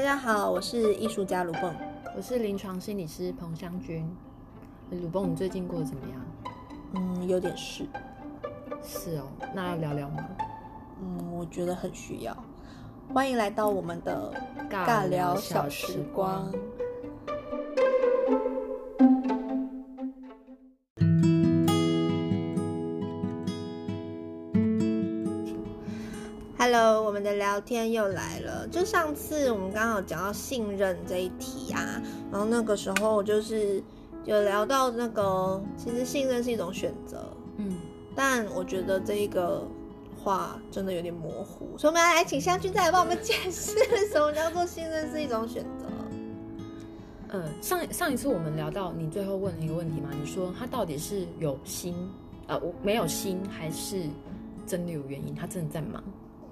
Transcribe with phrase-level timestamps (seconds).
[0.00, 1.74] 大家好，我是艺术家卢蹦。
[2.16, 4.10] 我是临床心理师彭香君。
[4.90, 6.18] 卢蹦，你最近过得怎么样？
[6.94, 7.84] 嗯，有点事。
[8.82, 10.26] 是哦，那要聊聊吗？
[11.02, 12.34] 嗯，我觉得很需要。
[13.12, 14.32] 欢迎来到我们的
[14.70, 16.50] 尬聊小时光
[27.50, 28.66] 聊天又来了。
[28.68, 32.00] 就上次我们刚好讲到信任这一题啊，
[32.30, 33.82] 然后那个时候就是
[34.24, 37.24] 有聊到那个，其实信任是一种选择，
[37.56, 37.76] 嗯，
[38.14, 39.66] 但我觉得这一个
[40.22, 43.74] 话真的有点模糊，所以我们来请湘君再来帮我们解释
[44.12, 45.86] 什么叫做信任是一种选择。
[47.32, 51.96] 嗯，上上一次我们聊到你最后问了一个问题嘛，你说他到底是有心，
[52.46, 54.04] 呃，我没有心，还是
[54.66, 55.34] 真的有原因？
[55.34, 56.00] 他真的在忙？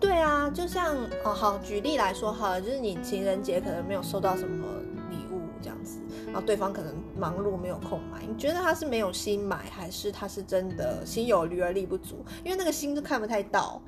[0.01, 4.67] 对啊，就像哦，好，举例来说好了，就是你情人节可能没有收到什么
[5.11, 12.25] 礼物这样子，然后对方可能忙碌没有空买，你觉得他是没有心买，还是他是真的心有余而力不足？
[12.45, 13.83] 因为那个心都看不太到，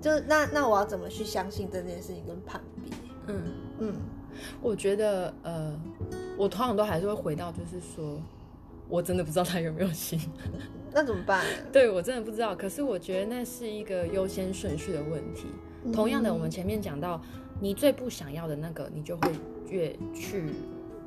[0.00, 2.92] 就那那我要怎么去相信这件事情跟判别？
[3.28, 3.42] 嗯，
[3.78, 3.94] 嗯，
[4.60, 5.72] 我觉得呃，
[6.36, 8.20] 我通常都还是会回到，就是说
[8.94, 10.20] 我真的不知道他有没有心。
[10.94, 11.44] 那怎么办？
[11.72, 15.46] 对我真的不知道，可是我觉得那是一个优先顺序的问题。
[15.92, 17.20] 同样的，我们前面讲到，
[17.60, 19.32] 你最不想要的那个，你就会
[19.68, 20.44] 越去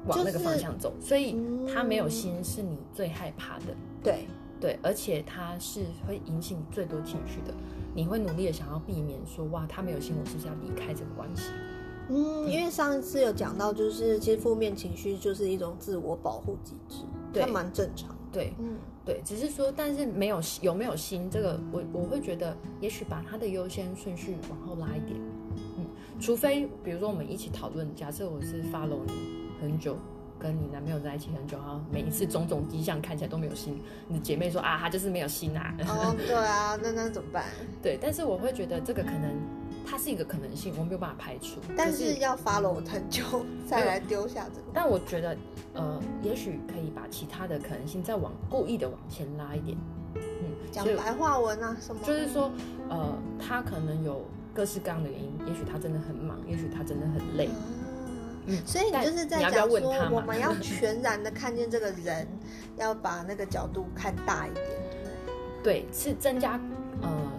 [0.05, 0.93] 往那个方向走。
[0.99, 1.37] 所以
[1.73, 3.67] 他没有心是你最害怕的，
[4.03, 4.27] 对，
[4.59, 7.53] 对，而且他是会引起你最多情绪的。
[7.95, 11.51] 你会努力的想要避免说，哇，他没有心，我是不是要离开这个关系？
[12.09, 17.03] 嗯，因为上一次有讲到，就是其实负面情绪就是一种自我保护机制，
[17.37, 18.15] 对它蛮正常的。
[18.31, 25.19] 对，嗯，对，只是说，但是没有有没有心，这个我我会觉得，也许把他的优先顺序往后拉一点，
[25.77, 25.85] 嗯，
[26.19, 29.13] 除非比如说我们一起讨论，假设我是 follow 你
[29.61, 29.97] 很久，
[30.37, 37.45] 跟你男朋友在一起很久，然后每一次种种迹象看起来都没有心，你的姐妹说啊，他就是没有心啊，哦，对啊，那那怎么办？
[37.81, 39.31] 对，但是我会觉得这个可能
[39.89, 43.23] 它是一个可能性，我没有办法排除，但是要 follow 很久
[43.65, 44.67] 再来丢下这个。
[44.73, 45.37] 但我觉得，
[45.73, 49.77] 呃，也许可以把其他的可能性再往故意的往前拉一点，
[50.15, 50.21] 嗯，
[50.71, 52.01] 讲白话文啊，什么？
[52.05, 52.51] 就是说，
[52.89, 57.49] 呃，他可能有各式各样的原因，也许他真的很忙，也许他真的很累，
[58.45, 62.27] 嗯所以你就是在讲说，我们要全然的看见这个人，
[62.77, 64.65] 要把那个角度看大一点，
[65.63, 66.59] 对，是增加呃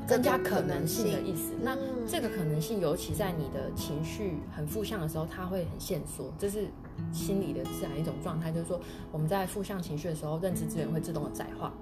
[0.09, 1.53] 增加可能性的意思。
[1.63, 6.67] 那嗯这个可能性，尤其在你的情绪很负向的时候，它会很限缩，这是
[7.13, 8.81] 心理的自然一种状态，就是说
[9.13, 11.73] 我们在负向情绪的时候，认知资源会自动的窄化。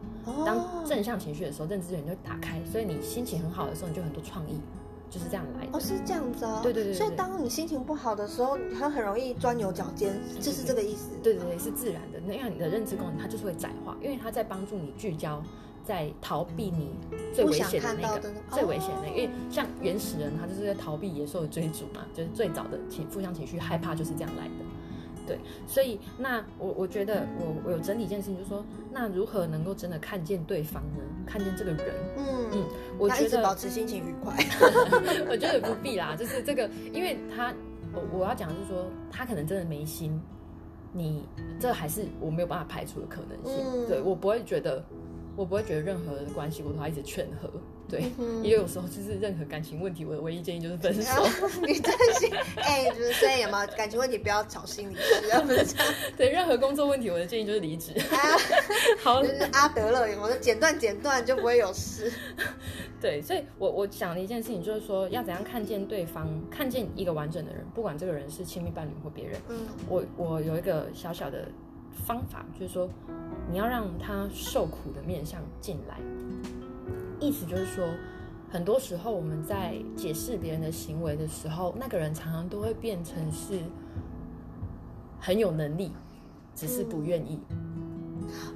[0.45, 4.61] 当哦正向情绪的时候，认知资源就打开，所以你心情很好的时候，你就很多创意，
[5.09, 5.79] 就是这样来的。
[5.79, 11.11] 哦是这样子哦，对对对对所以当你心情不好的时候，它很很容易钻牛角尖，就是这个意思。
[11.23, 12.19] 对对对，是自然的。
[12.27, 15.41] 那因为你的认知功能它就是会窄化，因为它在帮助你聚焦，
[15.87, 16.91] 在逃避你
[17.33, 19.11] 最危险的那个最危险的那个。
[19.11, 24.51] 哦因为像原始人，他就是在逃避野兽的追逐嘛，就是最早的情负向情绪害怕就是这样来的。
[25.27, 31.03] 对，所以那我我觉得我我有整理一件事情，就是说，那如何能够真的看见对方呢？
[31.27, 32.65] 看见这个人，嗯嗯，
[32.97, 34.37] 我觉得保持心情愉快。
[35.29, 37.53] 我觉得不必啦，就是这个，因为他，
[37.93, 40.17] 我我要讲的是说，他可能真的没心，
[40.93, 41.25] 你
[41.59, 43.65] 这还是我没有办法排除的可能性。
[43.75, 44.81] 嗯对我不会觉得，
[45.37, 47.51] 我不会觉得任何的关系我都要一直劝和。
[47.89, 51.25] 对，嗯也有时候就是任何感情问题，我的唯一建议就是分手。
[51.65, 55.95] 你真心哎，就是所以有没有感情问题不要找心理师，要不是这样。
[56.19, 57.93] 对，任何工作问题，我的建议就是离职。
[57.93, 58.19] 啊，
[59.05, 62.11] 好就，是阿德勒，有没有剪断剪断就不会有事。
[63.01, 69.41] 对，所以我我想的一件事情就是说，要怎样看见对方，看见一个完整的人，不管这个人是亲密伴侣或别人。
[69.49, 69.59] 嗯
[69.89, 71.47] 我我有一个小小的
[72.05, 72.91] 方法，就是说，
[73.51, 75.99] 你要让他受苦的面向进来。
[77.21, 77.87] 意思就是说，
[78.51, 83.61] 很多时候我们在解释别人的行为的时候，那个人常常都会变成是
[85.19, 85.93] 很有能力，
[86.55, 87.41] 只是不愿意。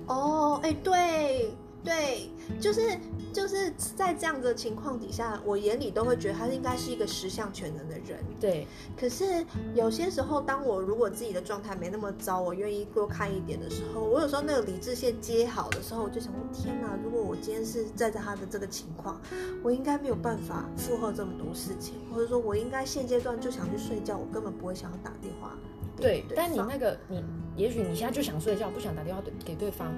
[0.06, 1.50] 哦，哎，对
[1.82, 2.28] 对，
[2.60, 2.98] 就是
[3.32, 8.18] 就是在这样的情况底下，我眼里都会觉得他应该是一个十项全能的人。
[8.38, 8.66] 对，
[8.98, 9.44] 可是
[9.74, 16.98] 有些时候，当我如果自己的状态没那么糟，我愿意多看一点的时候，我有时候那个理智线接好的时候，我就想我：天哪！
[17.02, 19.20] 如果我今天是站在他的这个情况，
[19.62, 25.56] 我应该没有办法负荷这么多事情，或者说我应该现阶段就想去睡觉，我根本不会想要打电话
[25.96, 27.24] 对，对但你那个你，
[27.56, 29.94] 也许你现在就想睡觉，不想打电话对给对方，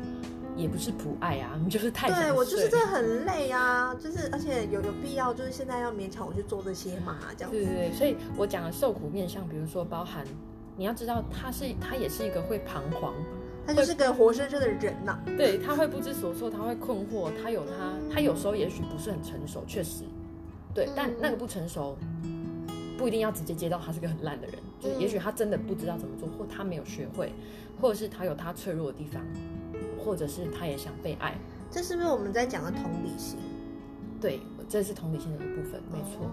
[0.56, 7.56] 也不是不爱啊，你 就是太想对我就是这很累啊，就是而且有有必要，就是现在要勉强我去做这些嘛，这样子。
[7.56, 10.24] 对对对，所以我讲的受苦面相，比如说包含
[10.76, 13.14] 你要知道他是他也是一个会彷徨，
[13.66, 20.04] 他就是个活生生的人呐、对他会不知所措，他会困惑，他有他他有时候也许不是很成熟，确实，
[20.74, 21.96] 对，但嗯那个不成熟
[22.98, 27.32] 不一定要直接接到他是个很烂的人，就是也许他真的不知道怎么做，或他没有学会，
[27.80, 29.22] 或者是他有他脆弱的地方，
[30.04, 31.38] 或者是他也想被爱，
[31.70, 33.38] 这是不是我们在讲的同理心？
[34.20, 36.26] 对，这是同理心的一部分，没错。
[36.26, 36.30] 哦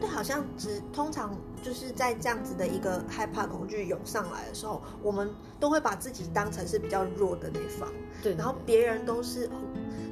[0.00, 7.92] 对，好像只通常就是在这样子的一个害怕、恐惧涌上来的时候，我们都会把自己当成是比较弱的那方，
[8.22, 9.58] 对，然后别人都是哦，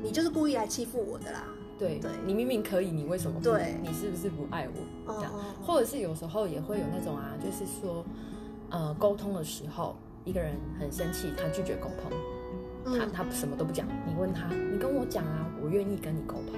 [0.03, 1.45] 你就是故意来欺负我的啦。
[1.79, 3.41] 对对你明明可以，你为什么？
[3.41, 5.15] 对你是不是不爱我？
[5.15, 8.05] 这样，哦或者是有时候也会有那种啊，就是说，
[8.71, 9.95] 呃，沟通的时候，
[10.25, 12.11] 一个人很生气，他拒绝沟通，
[12.87, 16.55] 他嗯，他什么都不讲，你问他，你跟我讲啊，我愿意跟你沟通，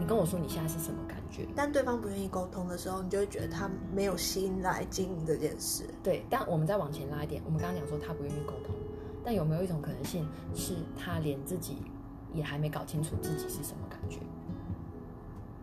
[0.00, 1.46] 你跟我说你现在是什么感觉？
[1.54, 5.84] 但对方不愿意沟通的时候，你就会觉得他没有心来经营这件事。
[6.02, 8.74] 对，但我们再往前拉一点，我们刚刚讲说他不愿意沟通，
[9.24, 11.76] 但有没有一种可能性是他连自己
[12.32, 14.18] 也还没搞清楚自己是什么感觉？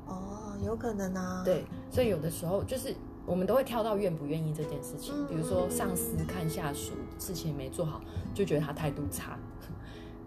[0.06, 2.94] 哦，有可能啊。，对，所以有的时候就是
[3.26, 8.00] 我们都会跳到愿不愿意这件事情，嗯比如说上司看下属事情没做好，
[8.34, 9.40] 就觉得他态度差。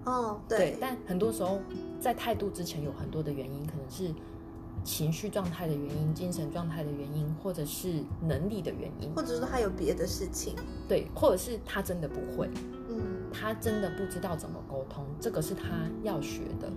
[0.09, 1.61] 哦，对对，，但很多时候
[2.01, 4.11] 在态度之前有很多的原因，可能是
[4.83, 10.55] 情绪状态的原因、精神状态的原因，或者是能力的原因，或者说他有别的事情。
[10.89, 12.49] 对，或者是他真的不会，
[12.89, 15.63] 嗯，他真的不知道怎么沟通，这个是他
[16.03, 16.71] 要学的。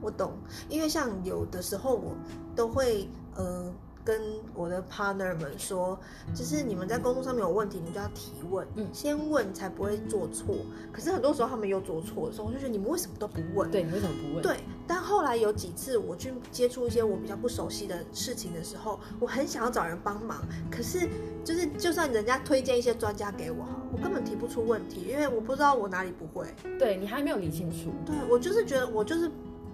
[0.00, 0.32] 我懂，
[0.68, 2.16] 因为像有的时候我
[2.56, 3.72] 都会呃
[4.04, 4.20] 跟
[4.54, 5.98] 我的 partner 们说，
[6.34, 10.54] 就是你们在工作上面有问题，你们就要提问，嗯先问才不会做错。
[10.92, 13.70] 可是很多时候他们又做错的时候，我就觉得你们为什么都不问？
[13.70, 14.42] 对，你为什么不问？
[14.42, 20.36] 对，但后来有几次我去接触一些我比较不熟悉的事情的时候，我很想要找人帮忙，
[20.70, 21.08] 可是
[21.42, 26.46] 就是就算人家推荐一些专家给我，我根本提不出问题，因为我不知道我哪里不会。
[26.78, 27.90] 对你还没有理清楚。
[28.04, 29.30] 对我就是觉得我就是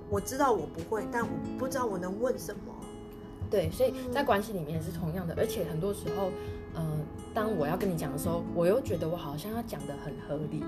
[0.08, 2.60] 我知道我不会，但我不知道我能问什么。
[3.50, 6.30] 对，所以在关系里面也是同样的，而且很多时候，
[6.74, 6.82] 呃，
[7.34, 10.62] 当我要跟你讲的时候，我又觉得我好像要讲的很合理，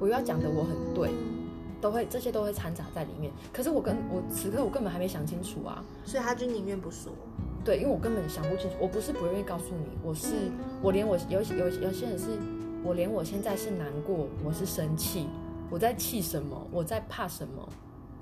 [0.00, 1.10] 我又要讲的我很对，
[1.80, 3.30] 都会这些都会掺杂在里面。
[3.52, 7.12] 可是我跟我此刻我根本还没想清楚啊，所以他就宁愿不说。
[7.62, 10.28] 对，因为我根本想不清楚，我不是不愿意告诉你，我是
[10.80, 12.38] 我连我有有有些人是，
[12.84, 15.26] 我连我现在是难过，我是生气，
[15.68, 17.68] 我在气什么，我在怕什么，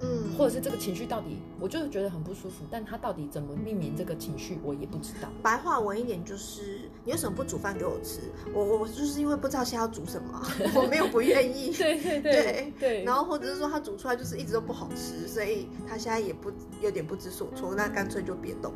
[0.00, 5.28] 嗯，或者是这个情绪到底，我就是觉得很不舒服，但他到底怎么避免这个情绪，我也不知道。
[5.42, 8.20] 白话文一点就是，你为什么不煮饭给我吃？
[8.52, 10.42] 我我我就是因为不知道现在要煮什么啊，
[10.74, 11.72] 我没有不愿意。
[11.78, 16.50] 对对对对然后或者是说他煮出来就是一直都不好吃，所以他现在也不
[16.82, 18.72] 有点不知所措，那干脆就别动。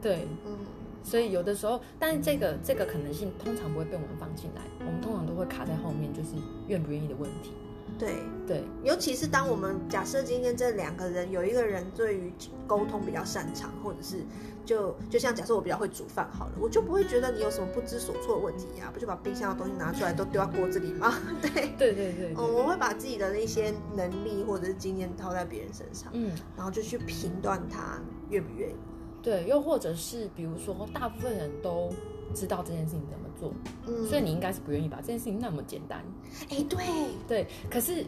[0.00, 0.56] 对，嗯，
[1.02, 6.30] 所以有的时候，但是这个这个可能性通常不会被我们放进来，我们通常都会卡在后面，就是
[6.68, 7.52] 愿不愿意的问题。
[8.00, 8.14] 对，
[8.46, 12.32] 对尤其是当我们假设今天这两个人有一个人对于
[12.66, 14.24] 沟通比较擅长，或者是
[14.64, 21.12] 就就像假设我比较会煮饭好了，我就不会觉得你有什么不知所措的问题呀、不就把冰箱的东西拿出来都丢到锅子里吗？
[21.42, 21.50] 对。
[21.76, 28.00] 对对对嗯，我会把自己的那些能力或者是经验套在别人身上，嗯，然后就去评断他
[28.30, 28.74] 愿不愿意。
[29.22, 31.92] 对，又或者是比如说，大部分人都
[32.34, 33.52] 知道这件事情怎么做，
[33.86, 36.04] 嗯，所以你应该是不愿意把这件事情那么简单。
[36.50, 36.78] 哎，对，
[37.26, 38.04] 对，可是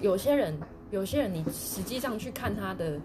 [0.00, 0.58] 有些人，
[0.90, 2.98] 有些人你实际上去看他的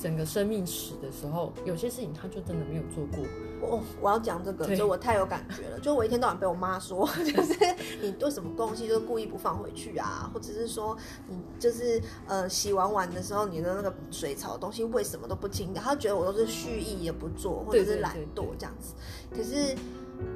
[0.00, 3.24] 整个生命史的时候，有些事情他就真的没有做过。
[3.60, 5.78] 我我要讲这个，就我太有感觉了。
[5.84, 7.54] 就我一天到晚被我妈说， 就是
[8.00, 10.96] 你对什么东西就是故意不放回去啊，或者是说
[11.28, 15.78] 你就是呃洗完碗的时候你的那个水槽的东西为什么都不清理？
[15.78, 18.94] 她觉得我都是蓄意也不做，或者是懒惰这样子。
[19.30, 19.74] 可是，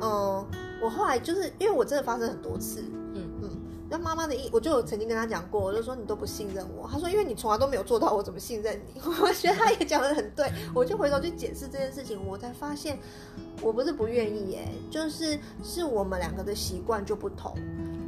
[0.03, 0.47] 嗯、
[0.83, 2.85] 我后来就是因为我真的发生很多次。
[3.97, 6.89] 他妈妈的意，我就曾经跟他讲过，我就说你都不信任我。
[6.93, 9.01] 他说因为你从来都没有做到，我怎么信任你？
[9.23, 12.99] 我觉得他也讲的很对，我就回头去解释这件事情，我才发现
[13.63, 17.55] 我不是不愿意耶，就是是我们两个的习惯就不同。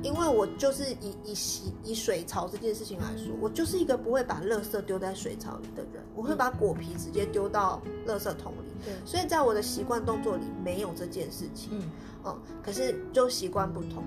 [0.07, 8.73] 因为我就是以以洗以水槽这件事情来说，我就是一个不会把垃圾丢在水槽里的人，我会把果皮直接丢到垃圾桶里。
[8.85, 11.71] 对，所以在我的习惯动作里没有这件事情。
[11.73, 11.83] 嗯，
[12.25, 14.05] 嗯，可是就习惯不同，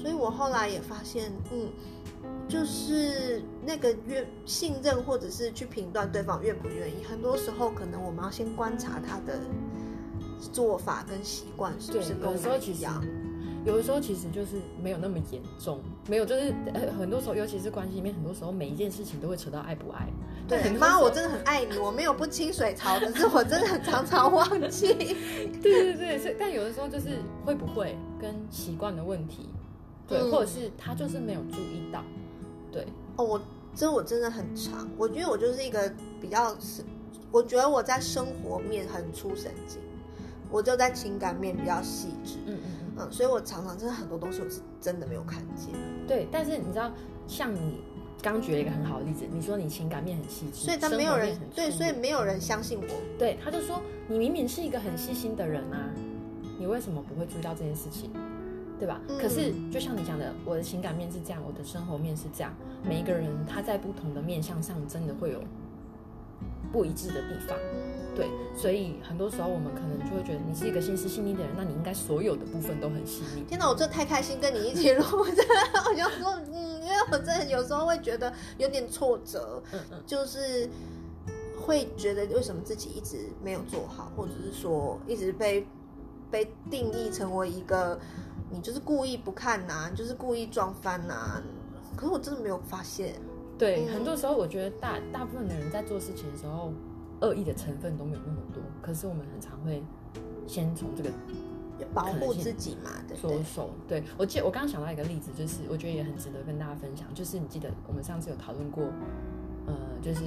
[0.00, 1.70] 所以我后来也发现，嗯，
[2.46, 9.40] 就是那个愿信任或者是去评断对方愿不愿意，很多时候可能我们要先观察他的
[10.52, 13.02] 做法跟习惯是不，是跟我一样。
[13.68, 20.08] 有的时候其实就是没有那么严重，没有就是呃很多时候，尤其是关系里面，很多时候每一件事情都会扯到爱不爱。
[20.48, 24.94] 对，妈，我真的很爱你，我没有不清水槽，可是我真的很常常忘记。
[25.62, 29.50] 对对对，所以但有的时候就是会不会跟习惯的问题，
[30.08, 32.02] 对，或者是他就是没有注意到，
[32.72, 32.86] 对。
[33.16, 33.40] 哦，我
[33.74, 36.82] 这我真的很长，我觉得我就是一个比较是，
[37.30, 39.78] 我觉得我在生活面很粗神经，
[40.50, 42.36] 我就在情感面比较细致。
[42.46, 42.87] 嗯嗯。
[42.98, 45.74] 嗯，所以我常常真的很多东西我是真的没有看见。
[46.06, 46.92] 对，但是你知道，
[47.26, 47.80] 像你
[48.22, 52.86] 刚举了一个很好的例子，你说你情感面很细致，所以他没有人对，所以没有人相信我。
[53.18, 55.90] 对，他就说你明明是一个很细心的人啊，
[56.58, 58.10] 你为什么不会注意到这件事情？
[58.78, 59.00] 对吧？
[59.20, 65.42] 可是就像你讲的，我的情感面是这样，我的生活面是这样，每一个人他在不同的面向上，真的会有
[66.70, 67.58] 不一致的地方。
[68.18, 73.44] 对，所以很多时候我们可能就会觉得你是一个心思细腻的人，那你应该所有的部分都很细腻。
[73.44, 75.44] 天哪，我真的太开心跟你一起录，真的，
[75.88, 80.68] 我就说，嗯，因为我真的有时候会觉得有点挫折，嗯嗯，就是
[81.64, 85.64] 会觉得为什么自己一直没有做好，或者是说一直被
[86.28, 87.96] 被定义成为一个
[88.50, 91.40] 你就是故意不看呐，就是故意撞翻呐，
[91.94, 93.14] 可是我真的没有发现。
[93.56, 96.72] 对，很多时候我觉得大大部分的人在做事情的时候。
[97.20, 99.82] 恶意的成分都没有那么多，可是我们很常会
[100.46, 101.10] 先从这个
[101.92, 103.70] 保护自己嘛，着手。
[103.86, 108.84] 对我记，我刚刚想到一个例子，就是我觉得也很值得跟大家分享，就是你记得我们上次有讨论过，
[109.66, 110.20] 呃，就是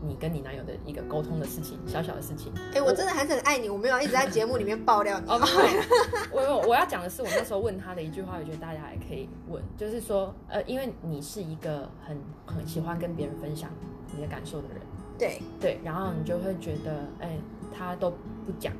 [0.00, 2.52] 你跟你男友的一个沟通的事情，小小的事情。
[2.74, 5.26] 哎，我真的还是很爱你，我没有一直在节目里面 爆料你。
[6.32, 13.70] 我我要讲的是，我那时候问他的一句话，我觉得大家也可以问，就是说，呃，因为你是一个很很喜欢跟别人分享
[14.14, 14.78] 你的感受的人。
[15.18, 15.42] 对。
[15.60, 17.36] 对，然后你就会觉得，哎，
[17.76, 18.72] 他都不讲，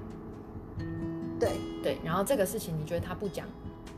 [1.41, 1.51] 对。
[1.83, 3.47] 对，然后这个事情你觉得他不讲，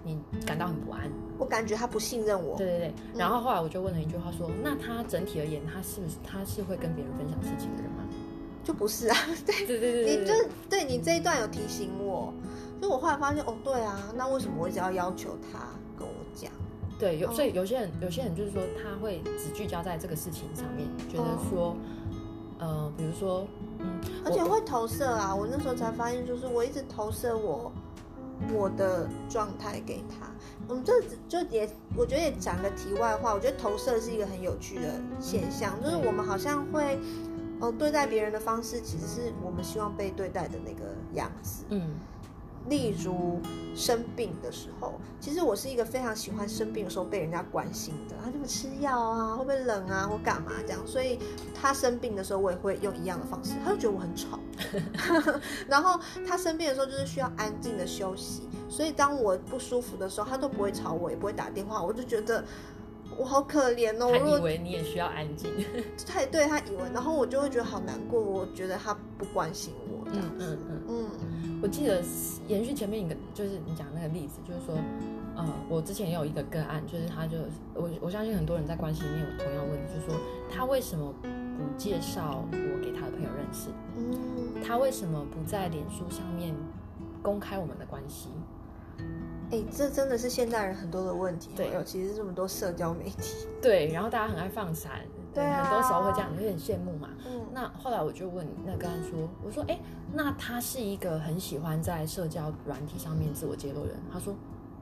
[0.04, 8.04] 你感到很不安，我感觉他不信任我，对对对，然后后来我就问了一句话，说，那他整体而言，他是不是他是会跟别人分享事情的人吗？
[8.62, 9.16] 就不是啊，
[9.46, 10.34] 对对对对，你就
[10.68, 12.32] 对你这一段有提醒我，
[12.80, 15.60] 就我后来发现，哦，对啊，那为什么我一直要要求他
[15.98, 16.52] 跟我讲？
[16.98, 21.74] 对，有所以有些人有些人就是说他会只聚焦在这个事情上面，觉得说。
[22.60, 23.46] 呃，比如说，
[23.78, 23.86] 嗯，
[24.24, 25.34] 而且会投射啊。
[25.34, 27.72] 我那时候才发现，就是我一直投射我
[28.52, 30.30] 我的状态给他。
[30.68, 30.92] 我们这
[31.26, 33.34] 就也，我觉得也讲个题外话。
[33.34, 36.98] 我觉得投射是一个很有趣的现象，就是我们好像会，
[37.60, 41.64] 呃，对待别人的方式，其实是我们希望被对待的那个样子。
[41.70, 41.94] 嗯。
[42.68, 43.40] 例如
[43.74, 48.16] 生病的时候，其实我是一个非常喜欢生病的时候被人家关心的。
[48.22, 50.86] 他就会吃药啊，会不会冷啊，或干嘛这样。
[50.86, 51.18] 所以
[51.54, 53.52] 他生病的时候，我也会用一样的方式。
[53.64, 54.38] 他就觉得我很吵。
[55.68, 58.48] 然后他生病的时候，就是需要安静的休息。
[58.68, 61.82] 所以当我不舒服的时候，他都不会吵我，也不会打电话。
[61.82, 62.44] 我就觉得
[63.16, 64.10] 我好可怜哦。
[64.12, 65.50] 他以为你也需要安静。
[66.06, 68.20] 他也对他以为，然后我就会觉得好难过。
[68.20, 70.58] 我觉得他不关心我这样子。
[70.58, 70.58] 嗯
[70.88, 71.29] 嗯嗯。
[71.62, 72.02] 我记得
[72.48, 74.74] 延续前面一个，就是你讲那个例子，就是说，
[75.36, 77.36] 呃，我之前也有一个个案，就是他就
[77.74, 80.18] 我我相信很多人在关系里面有同样问题，就是说
[80.50, 83.68] 他为什么不介绍我给他的朋友认识？
[83.96, 86.54] 嗯，他为什么不在脸书上面
[87.22, 88.30] 公开我们的关系？
[89.50, 91.50] 哎，这真的是现代人很多的问题。
[91.56, 93.46] 对，尤其是这么多社交媒体。
[93.60, 95.02] 对，然后大家很爱放闪。
[95.32, 97.08] 对，很多时候会这样，有点羡慕嘛。
[97.26, 99.78] 嗯，那后来我就问那个人说：“我说，哎，
[100.12, 104.34] 那他是一个很喜欢在社交软体上面自我揭露的人。”他说：“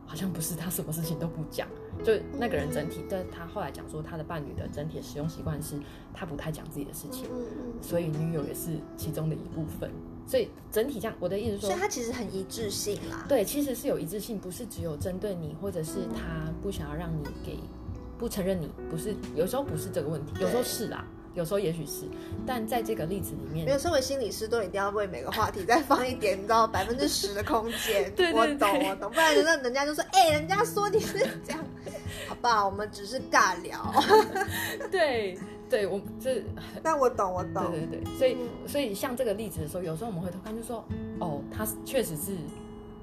[0.06, 1.68] 好像不是，他什么事情都不讲。
[2.02, 5.78] 就那个人整体，但他后来讲说，他的伴侣的整体使用习惯是，
[6.14, 7.26] 他不太讲自己的事情。
[7.30, 9.90] 嗯嗯，所以女友也是其中的一部分。
[10.26, 13.24] 所以整体这样，我的意思说，所以他其实很一致性啦。
[13.28, 17.58] 对，其实是有一致性，不是只有针对你，或者是他不想要让你给。”
[18.18, 22.04] 不承认你不是，有时候不是这个问题，有时候是啦，有时候也许是，
[22.46, 28.12] 但在这个例子里面，没有身为心理师都一定要为每个话题再放一点，你知道百分之十的空间。
[28.16, 31.64] 对我懂，我懂，不然人人家就说，哎，人家说你是这样，
[32.28, 32.66] 好吧？
[32.66, 33.78] 我们只是尬聊。
[34.90, 35.38] 对，
[35.70, 36.42] 对我这，
[36.82, 37.70] 但我懂，我懂。
[37.70, 40.84] 对对对，所以所以像这个例子的时候，有时候我们会偷看，就说，
[41.20, 42.36] 哦，他确实是。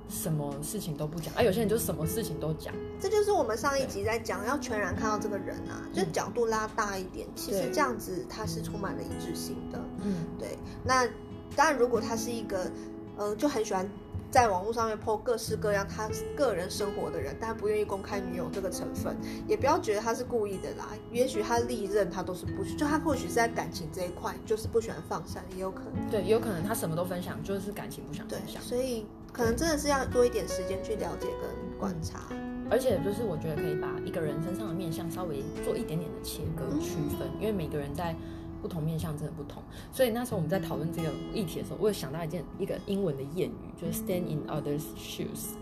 [0.08, 2.74] 什么事情都不讲，而有些人就什么事情都讲。
[3.00, 7.28] 这就是我们上一集在讲，要全然看到这个人啊，就角度拉大一点。
[7.36, 9.80] 其实这样子他是充满了一致性的。
[10.04, 10.58] 嗯，对。
[10.84, 11.08] 那
[11.56, 12.72] 当然，如果他是一个，
[13.18, 13.90] 呃，就很喜欢
[14.30, 20.90] 在网络上面 po 各式各样他个人生活的人，但不愿意公开女友这个成分，也不要觉得他是故意的啦。
[21.12, 26.10] 也许他历任他都是不，就他或许是在感情这一块就是不喜欢放闪，也有可能。
[26.12, 28.62] 对，也有可能他什么都分享，就是感情不想分享。
[28.62, 29.06] 所以。
[29.36, 32.22] 可能真的是要多一点时间去了解跟观察。
[32.70, 38.16] 而且就是我觉得可以把一个人身上的面相稍微做一点点的切割区分，因为每个人在
[38.62, 39.62] 不同面相真的不同。
[39.92, 45.54] 所以那时候我们在讨论这个议题的时候，我有想到一件一个英文的谚语，就是 “stand in others' shoes”，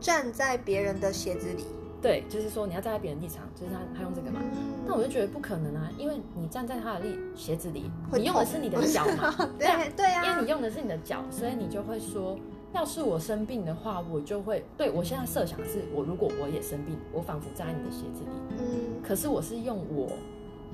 [0.00, 1.64] 站在别人的鞋子里。
[2.02, 4.42] 对，就是说你要站在别人立场，就是他他用这个嘛。
[4.86, 12.38] 那我就觉得不可能啊，因为你站在他的立鞋子里，你用的是你的脚嘛， 对对啊，因为你用的是你的脚，所以你就会说。
[12.76, 20.12] 要是我生病的话，我就会对我现在设想是，我如果我也生病，我仿佛站在你的鞋子里，嗯，可是我是用我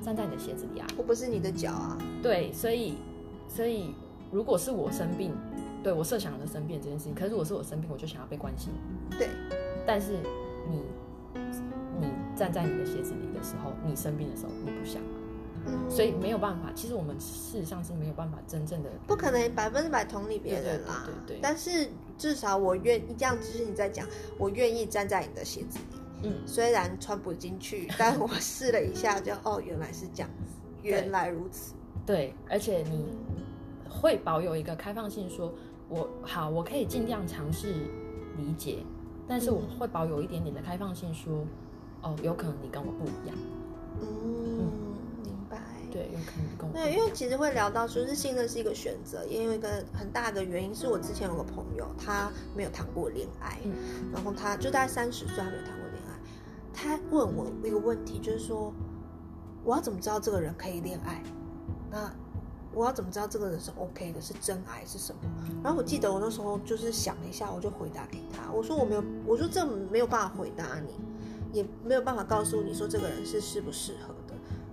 [0.02, 2.96] 站在你的鞋子里啊，我不是你的脚啊，对，所以
[3.46, 3.94] 所以
[4.32, 5.32] 如果是我生病，
[5.84, 8.72] 对我设想的生病这件事情，可是我是我生病，我就想要被关心，
[9.16, 9.28] 对，
[9.86, 10.18] 但是
[10.68, 10.82] 你
[12.00, 15.00] 你站在你的鞋子里的时候，你生病的时候，你不想。
[15.88, 21.04] 所以没有办法，其实我们事实上是没有办法真正的，不可能百分之百同理别人啦。
[21.06, 21.40] 对对。
[21.42, 24.06] 但是至少我愿意这样，只是你在讲，
[24.38, 26.28] 我愿意站在你的鞋子里。
[26.28, 26.34] 嗯。
[26.46, 30.52] 虽然穿不进去， 但我试了一下，就哦，原来是这样子，
[30.82, 31.74] 原来如此。
[32.04, 33.04] 对，而且你
[33.88, 35.52] 会保有一个开放性，说
[35.88, 37.74] 我好，我可以尽量尝试
[38.36, 38.78] 理解，
[39.28, 41.44] 但是我会保有一点点的开放性，说
[42.00, 43.36] 哦，有可能你跟我不一样。
[44.00, 44.81] 嗯。
[45.92, 46.18] 对，有
[46.56, 46.72] 可能。
[46.72, 53.58] 对，因为其实会聊到说是信任是一个选择，因为一个很大的原因是我之前有个朋友，他没有谈过恋爱，
[54.12, 56.18] 然后他就大概三十岁还没有谈过恋爱，
[56.72, 58.72] 他问我一个问题，就是说
[59.62, 61.22] 我要怎么知道这个人可以恋爱？
[61.90, 62.10] 那
[62.72, 65.20] 我要怎么知道这个人是 OK 的，是真爱是什么？
[65.62, 70.94] 然后我记得我那时候就是想了一下，我就回答给他，我说我没有，我说这没有办法回答你，
[71.52, 74.11] 也没有办法告诉你说这个人是适不适合。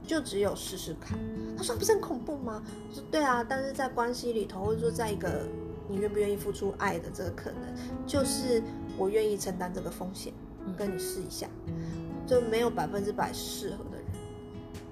[0.10, 1.20] 就只有试试看。
[1.56, 2.64] 他说不是很恐怖吗？
[2.90, 5.46] 我说对啊，但是在关系里头，或者说在一个
[5.88, 7.62] 你愿不愿意付出爱的这个可能，
[8.08, 8.60] 就是
[8.98, 10.34] 我愿意承担这个风险，
[10.76, 11.48] 跟你试一下，
[12.26, 14.06] 就没有百分之百适合的人。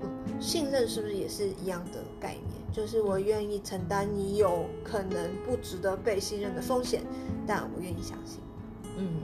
[0.04, 2.72] 嗯，信任是不是也是一样的概念？
[2.72, 7.02] 就是我愿意承担你有可能不值得被信任的风险，
[7.48, 8.40] 但我愿意相信。
[9.00, 9.16] 嗯，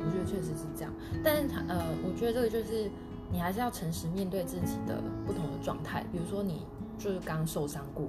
[0.00, 0.90] 我觉得确实是这样。
[1.22, 2.90] 但是他呃，我觉得这个就是。
[3.32, 6.66] 你还是要诚实面对自己的不同的状态，比如说你
[6.98, 8.06] 就是刚受伤过，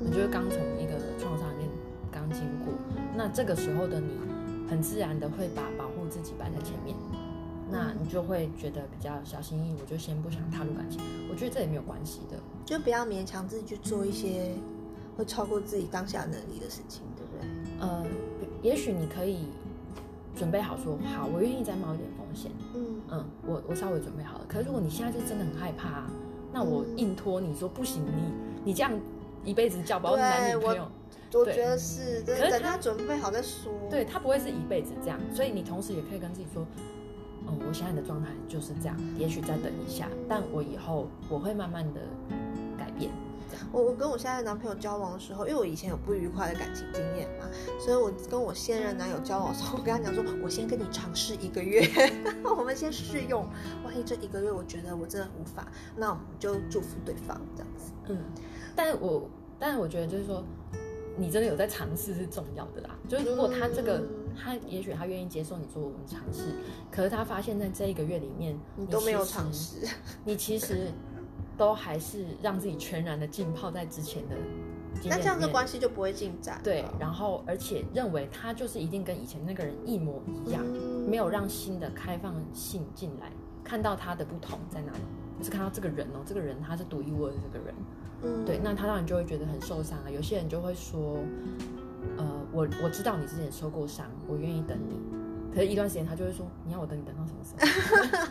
[0.00, 1.68] 你就是刚从一个创伤里面
[2.10, 2.74] 刚经过，
[3.14, 4.10] 那这个时候的你，
[4.68, 6.96] 很自然的会把保护自己摆在前面，
[7.70, 11.00] 那你就会觉得比较小心翼翼，我就先不想踏入感情。
[11.30, 14.52] 我觉得这也没有关系的，就不要勉强自己去做一些
[15.16, 17.48] 会超过自己当下能力的事情，对不对？
[17.80, 18.04] 呃，
[18.62, 19.46] 也许你可以。
[20.36, 22.50] 准备好说好，我愿意再冒一点风险。
[22.74, 24.44] 嗯嗯，我我稍微准备好了。
[24.46, 26.04] 可是如果你现在就真的很害怕，
[26.52, 28.92] 那我硬拖你说不行，你你这样
[29.44, 30.86] 一辈子叫不到男女朋友，
[31.32, 33.72] 我觉得是，可是等他准备好再说。
[33.90, 36.66] 对他不会是一辈子这样，所以你同时也可以跟自己说，
[37.48, 42.00] 嗯，我现在的状态就是这样，也许再等一下，但我以后我会慢慢的。
[43.72, 47.46] 我我跟我现在的男朋友交往的时候，因为我以前有不愉快的感情经验嘛，
[47.78, 51.88] 所以我跟我现任男友交往的时候，我跟他讲说，我先跟你尝试一个月，
[52.44, 53.46] 我们先试用，
[53.84, 55.66] 万一这一个月我觉得我真的无法，
[55.96, 57.92] 那我们就祝福对方这样子。
[58.08, 58.18] 嗯，
[58.74, 60.44] 但我但是我觉得就是说，
[61.16, 62.90] 你真的有在尝试是重要的啦。
[63.08, 64.02] 就是如果他这个
[64.36, 66.54] 他也许他愿意接受你做我们尝试，
[66.90, 69.86] 可是他发现在这一个月里面你都没有尝试，
[70.24, 70.92] 你其实。
[71.56, 74.36] 都还是让自己全然的浸泡在之前的，
[75.04, 76.60] 那这样的关系就不会进展。
[76.62, 80.64] 对，然后而且认为他就是一定跟以前那个人一模一样，
[81.08, 83.30] 没有让新的开放性进来，
[83.64, 87.74] 看到他的不同在哪里，是看到这个人哦，这个人他是独一无二的这个人。
[88.22, 90.10] 嗯，对，那他当然就会觉得很受伤啊。
[90.10, 91.18] 有些人就会说，
[92.16, 94.98] 呃，我我知道你之前受过伤，我愿意等你。
[95.54, 97.54] 可是，一段时间他就会说，你要我等你等到什么时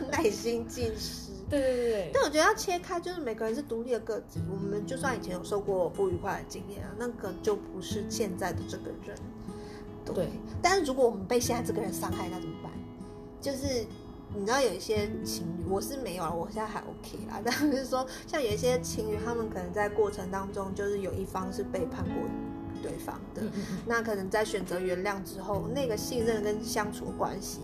[0.02, 0.06] 候？
[0.10, 1.32] 耐心尽失。
[1.48, 4.40] 对对对对，但我觉得要切开，就是每个人是独立的个体。
[4.50, 9.16] 我们就算以前有受过不愉快的经验啊，那个就不是现在的这个人。
[10.04, 10.28] 对，
[10.62, 12.72] 但是如果我们被现在这个人伤害，那怎么办？
[13.40, 13.84] 就是
[14.34, 17.40] 你知道有一些情侣，我是没有啊，我现在还 OK 啦。
[17.44, 22.14] 但是说，像有一些情侣，他们可能在过程当中，就是有一方是背叛过
[22.82, 23.42] 对方的，
[23.86, 27.60] 那可能在选择原谅之后，那个信任跟相处关系。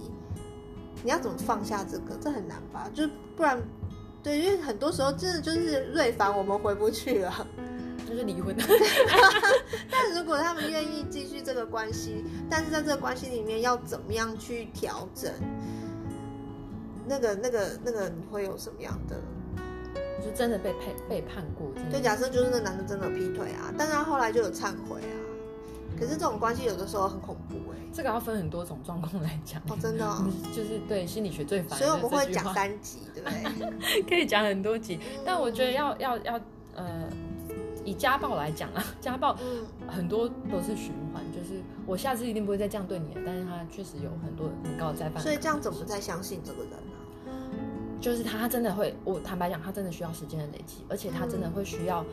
[1.03, 2.17] 你要怎么放下这个？
[2.21, 2.89] 这很难吧？
[2.95, 3.61] 就不然，
[4.23, 7.47] 对，因为很多时候真的就是瑞凡，我们回不去了，
[8.09, 8.55] 就是离婚。
[9.91, 15.33] 但如果他们愿意继续这个关系，但是在这个关系里面要怎么样去调整？
[17.07, 19.17] 那个、那个、那个，你会有什么样的？
[20.25, 21.69] 就真的被背背叛过？
[21.91, 25.19] 对假设就是那男的真的劈腿啊，但是他后来就有忏悔啊。
[26.03, 29.63] 可是这种关系有的时候很恐怖哎、这个要分很多种状况来讲。
[29.69, 30.05] 哦，真的
[30.53, 34.03] 就是对心理学最烦所以我们会讲三集，对不对？
[34.03, 36.41] 可以讲很多集，但我觉得要要要
[36.75, 37.09] 呃，
[37.85, 39.65] 以家暴来讲啊， 家暴嗯。
[39.89, 47.31] 很多都是循环，就是我下次一定不会再这样对你了，但是他确实有很多很高的再犯所以这样怎么再相信这个人呢、
[48.01, 52.05] 就是他真的会，我坦白讲，他真的需要时间的累积，而且他真的会需要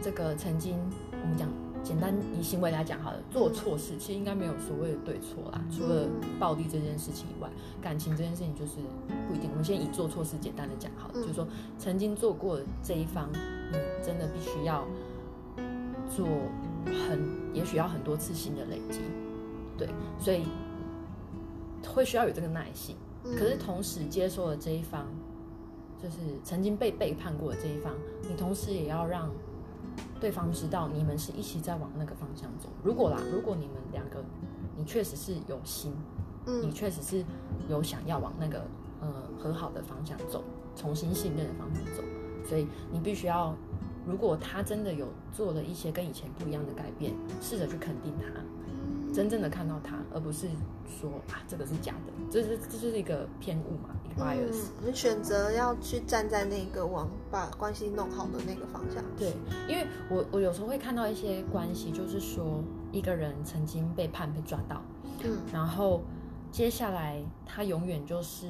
[0.00, 0.78] 这个曾经
[1.10, 1.48] 我们讲
[1.82, 6.08] 简单以行为来讲好了，做错事，其实应该没有所谓的对错啦，除了
[6.38, 7.48] 暴力这件事情以外，
[7.80, 8.78] 感情这件事情就是
[9.28, 9.50] 不一定。
[9.50, 11.46] 我们先以做错事简单的讲好了，嗯就是说
[11.78, 13.30] 曾经做过的这一方，
[13.70, 14.84] 你真的必须要
[16.08, 16.26] 做
[16.84, 17.20] 很，
[17.54, 19.00] 也许要很多次新的累积，
[19.78, 20.44] 对，所以
[21.86, 22.96] 会需要有这个耐心。
[23.24, 25.06] 嗯可是同时接受了这一方，
[26.00, 27.92] 就是曾经被背叛过的这一方，
[28.28, 29.30] 你同时也要让
[30.20, 32.68] 对方知道你们是一起在往那个方向走。
[32.82, 34.22] 如果啦，如果你们两个，
[34.76, 35.94] 你确实是有心，
[36.46, 37.24] 嗯你嗯确实是
[37.68, 38.64] 有想要往那个
[39.00, 40.42] 呃和好的方向走，
[40.74, 42.02] 重新信任的方向走，
[42.48, 43.54] 所以你必须要，
[44.06, 48.40] 如果他真的有做了一些跟以前不一样的改变，试着去肯定他，
[49.12, 50.46] 真正的看到他，而不是
[51.00, 54.66] 说啊这个是假的，这是这就是一个偏误嘛，一个 bias。
[54.82, 59.02] 嗯，你选择要去站在那个往把关系弄好的那个方向。
[59.16, 59.32] 对，
[59.68, 64.82] 因为我我有时候会看到一些关系，就是说一个人曾经被判被抓到，
[65.24, 66.02] 嗯然后
[66.50, 68.48] 接下来他永远就是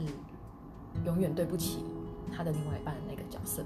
[1.04, 1.84] 永远对不起
[2.34, 3.62] 他的另外一半的那个角色。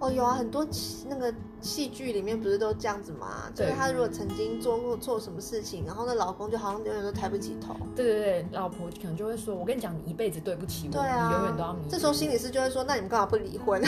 [0.00, 0.66] 哦，有啊，很多
[1.08, 1.32] 那个
[1.64, 3.50] 戏剧里面不是都这样子吗？
[3.54, 7.74] 就是她如果曾经做过错什么事情，然后那老公就好像永远都抬不起头。
[7.96, 13.82] 对对对，老婆可能就会说：“我跟你讲，你一辈子对不起我，对啊，你永远都要弥补。”这时候心理师就会说：“那你们干嘛不离婚？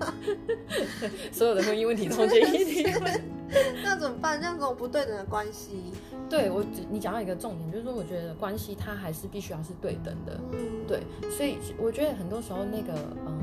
[1.30, 3.22] 所有的婚姻问题从这一离婚。
[3.84, 4.40] 那怎么办？
[4.40, 5.92] 这样这种不对等的关系，
[6.28, 10.40] 对我，你讲到一个重点，就是说，我觉得关系它还是必须要是对等的。
[10.52, 11.02] 嗯，对，
[11.36, 12.94] 所以我觉得很多时候那个，
[13.26, 13.38] 嗯，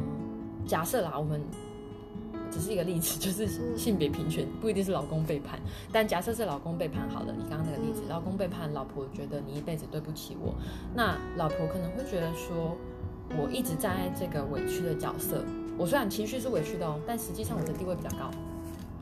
[0.65, 1.41] 假设啦，我们
[2.51, 3.77] 只是一个例子， 就是嗯。
[3.77, 5.59] 性别平权不一定是老公背叛，
[5.91, 8.09] 但假设是老公背叛好了，你刚刚那个例子，嗯。
[8.09, 10.53] 老公背叛，老婆觉得你一辈子对不起我，
[10.95, 12.75] 那老婆可能会觉得说，
[13.37, 15.43] 我一直站在这个委屈的角色，
[15.77, 18.31] 我虽然情绪是委屈的哦，但实际上我的地位比较高，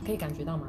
[0.05, 0.67] 可以感觉到吗？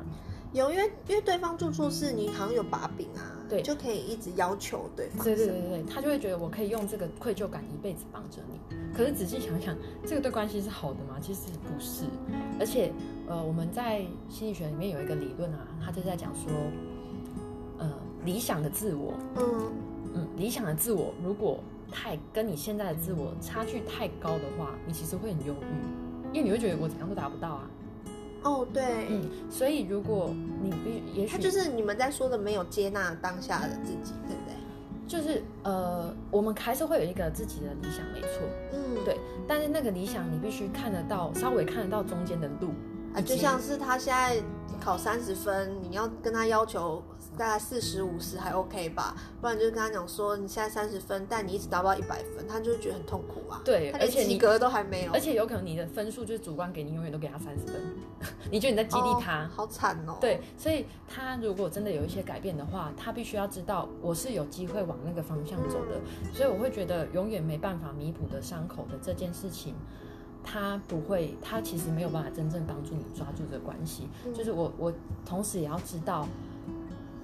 [0.57, 5.23] 有，因为因为对方做错事，你好像有把柄啊，对就可以一直要求对方。
[5.23, 8.59] 对对对对，他就会觉得我可以用这个愧疚感一辈子绑着你。
[8.97, 11.19] 可是仔细想想，这个对关系是好的吗？
[11.21, 12.05] 其实不是。
[12.59, 12.91] 而且，
[13.29, 16.51] 呃，我们在心理学里面有一个理论啊，他就在讲说，
[17.77, 17.93] 呃，
[18.25, 19.73] 理想的自我，嗯
[20.15, 27.71] 嗯，理想的自我如果太跟你现在的自我差距太高的话，你其实会很忧郁，因为你会觉得我怎样都达不到啊。
[28.47, 30.31] 哦对，嗯，所以如果
[30.63, 34.55] 你必也许他就是你们在说的没有接纳当下的自己，对不对？
[35.09, 38.29] 就是呃，我们还是会有一个自己的理想，没错。
[38.73, 42.69] 嗯，对但是那个理想，你必须看得到，稍微看得到中间的路
[43.15, 44.43] 啊，就像是他现在
[44.81, 47.03] 考三十分，你要跟他要求
[47.37, 53.61] 大概四十五十还 OK 吧，不然就是跟他讲说你现在三十分，但你一直达不到一百分，他就会觉得很痛苦啊。
[53.65, 57.75] 对，他而且你，格都还没有，而且有可能你的分数就是主观给你，永远都给他三十分，
[58.51, 59.45] 你觉得你在激励他。
[59.45, 60.17] 哦好惨哦。
[60.21, 66.01] 对，所以他如果真的有一些改变的话，他必须要知道我是有机会往那个方向走的，
[66.33, 69.75] 所以我会觉得永远没办法弥补的伤口的这件事情，
[70.43, 74.09] 他不会，他其实没有办法真正帮助你抓住这个关系。
[74.25, 74.93] 嗯就是我，我
[75.25, 76.27] 同时也要知道，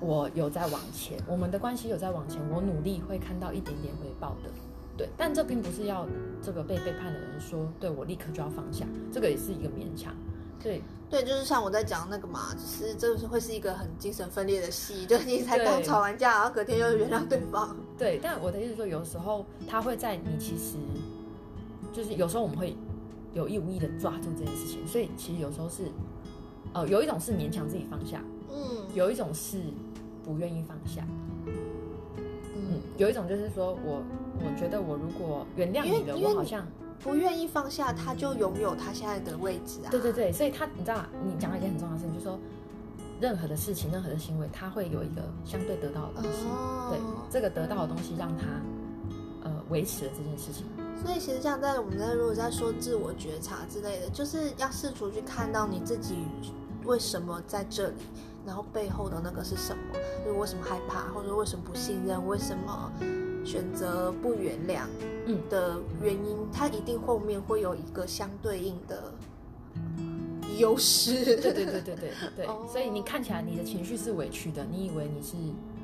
[0.03, 4.51] 我有在往前，我们的关系有在往前，我努力会看到一点点回报的。
[4.97, 6.07] 对，但这并不是要
[6.43, 10.15] 这个被背叛的人说，对我立刻就要放下，这个也是一个勉强。
[10.63, 17.75] 对，对，就是像我在讲那个嘛，就是这是会是一个很精神分裂的戏，就是你才对刚吵完架，然后隔天又原谅对方。
[17.97, 20.77] 对，但我的意思说，有时候他会在你其实
[21.93, 22.77] 就是有时候我们会
[23.33, 25.85] 有意无意的抓住这件事情，所以其实有时候是
[26.75, 29.59] 呃有一种是勉强自己放下，嗯有一种是
[30.25, 31.05] 不愿意放下，
[31.47, 31.53] 嗯。
[32.55, 34.03] 嗯，，有一种就是说我
[34.39, 36.67] 我觉得我如果原谅你了，因为因为你我好像
[37.03, 39.91] 不愿意放下，他就拥有他现在的位置啊。
[39.91, 42.39] 对对对，所以他你知道你讲了一件很重要的事情，就是说
[43.21, 46.89] 任何的事情、任何的行为，他会有一个相对得到的东西，哦。
[46.91, 48.45] 对这个得到的东西让他
[49.43, 50.67] 呃维持了这件事情。
[51.03, 56.15] 所以其实像在我们在如果在说自我觉察之类的，就是要试图去看到你自己
[56.85, 57.95] 为什么在这里，
[58.47, 59.92] 然后背后的那个是什么，
[60.25, 62.91] 就是为什么害怕，或者为什么不信任，为什么
[63.45, 64.83] 选择不原谅，
[65.27, 69.13] 嗯的原因，它一定后面会有一个相对应的
[70.59, 71.25] 优势。
[71.25, 75.35] 对对对对对对， 哦所以你看起来你的情绪是委屈的，你以为你是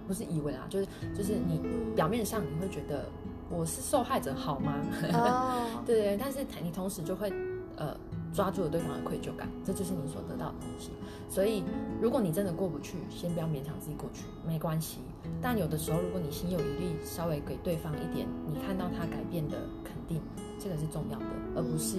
[0.07, 3.07] 不是以为啊，就是就是你嗯表面上你会觉得
[3.51, 4.75] 我是受害者好吗？
[5.13, 7.33] 哦，对 对，但是你同时就会
[7.77, 7.97] 呃
[8.33, 10.91] 抓住了对方的愧疚感，这就是你所得到的东西。
[11.29, 11.63] 所以
[12.01, 14.99] 如果你真的过不去，先不要勉强自己过去，没关系。
[15.43, 20.21] 但有的时候，如果你心有余力，稍微给对方一点你看到他改变的肯定，
[20.59, 21.99] 这个是重要的，而不是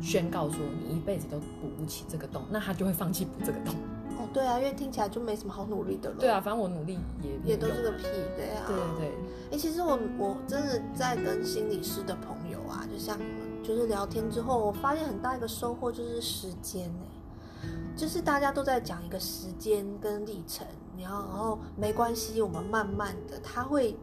[0.00, 3.74] 宣告说你一辈子都补不起这个洞，那他就会放弃补这个洞。
[4.18, 6.16] 哦，对啊，因为听起来就没什么好努力的了。
[6.18, 8.04] 对啊，反正我努力也也都是个屁，
[8.36, 8.64] 对啊。
[8.66, 9.12] 对对对，
[9.52, 20.66] 哎、其实我我真的在跟心理师的朋友啊，就像你们就是聊天之后，我发现很大一个收获就是时间哎、就是大家都在讲一个时间跟历程，
[20.96, 23.96] 然后没关系，我们慢慢的他会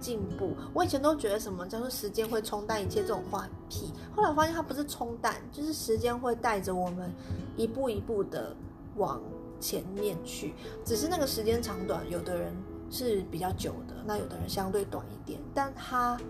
[0.00, 0.52] 进步。
[0.74, 7.10] 我以前都觉得什么叫做时间会冲淡一切这种话屁，后来发现它不是冲淡，就是时间会带着我们
[7.56, 8.54] 一步一步的
[8.96, 9.22] 往
[9.60, 12.52] 前面去，只是那个时间长短，有的人
[12.90, 16.20] 是比较久的，那有的人相对短一点，但它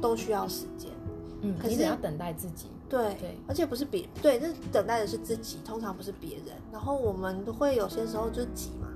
[0.00, 0.90] 都需要时间。
[1.50, 2.66] 嗯，可是你得要等待自己。
[2.88, 6.54] 对，对而且不是别对，那等待的是自己，通常不是别人。
[6.72, 8.86] 然后我们都会有些时候就是急嘛，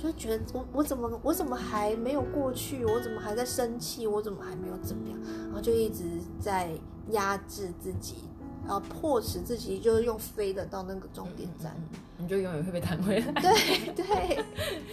[0.00, 6.04] 就觉得我我怎么我怎么还没有过去，我怎么还在生气，我怎么还没有怎么样，然后就一直
[6.38, 6.70] 在
[7.10, 8.16] 压制自己，
[8.64, 11.74] 然后迫使自己就是用飞的到那个终点站。
[11.76, 13.32] 嗯，嗯你就永远会被弹回来。
[13.32, 14.44] 对 对，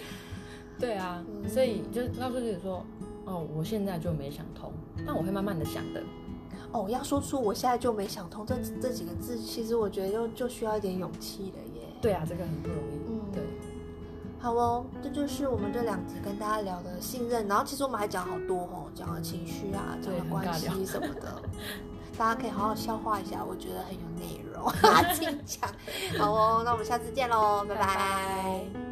[0.80, 2.84] 对啊，嗯所以就是告诉自己说，
[3.26, 4.74] 哦，我现在就没想通，
[5.06, 6.02] 但我会慢慢的想的。
[6.72, 11.82] 哦，要说出我现在就没想通这这几个字，其实我觉得就就需要一点勇气了耶。
[12.02, 12.98] 对啊，这个很不容易。
[13.10, 13.44] 嗯对，
[14.40, 21.42] 好哦，这就是我们这两集跟大家聊的信任，然后其实我们还讲好多哦，讲了情绪啊，讲对了关系什么的，
[22.18, 24.72] 大家可以好好消化一下，我觉得很有内容，
[25.14, 25.70] 自己讲。
[26.20, 28.91] 好哦，那我们下次见喽，拜拜拜拜